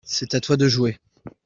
c'est 0.03 0.33
à 0.35 0.39
toi 0.41 0.57
de 0.57 0.67
jouer. 0.67 0.97